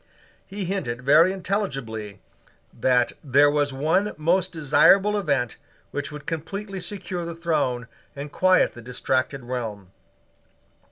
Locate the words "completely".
6.25-6.79